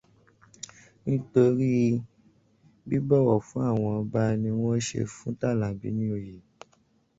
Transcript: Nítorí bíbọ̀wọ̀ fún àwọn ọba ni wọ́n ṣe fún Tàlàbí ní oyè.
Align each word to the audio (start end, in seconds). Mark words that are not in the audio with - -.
Nítorí 1.07 1.71
bíbọ̀wọ̀ 2.87 3.39
fún 3.47 3.63
àwọn 3.71 3.93
ọba 4.01 4.21
ni 4.41 4.49
wọ́n 4.61 4.83
ṣe 4.87 4.99
fún 5.15 5.31
Tàlàbí 5.39 5.87
ní 5.97 6.03
oyè. 6.15 6.35